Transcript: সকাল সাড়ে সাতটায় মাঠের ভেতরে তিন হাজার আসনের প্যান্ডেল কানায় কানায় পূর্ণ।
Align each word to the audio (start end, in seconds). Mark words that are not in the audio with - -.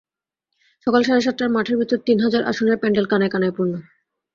সকাল 0.87 1.01
সাড়ে 1.03 1.21
সাতটায় 1.21 1.53
মাঠের 1.55 1.75
ভেতরে 1.79 2.03
তিন 2.07 2.17
হাজার 2.25 2.41
আসনের 2.43 2.79
প্যান্ডেল 2.81 3.05
কানায় 3.11 3.31
কানায় 3.33 3.55
পূর্ণ। 3.57 3.73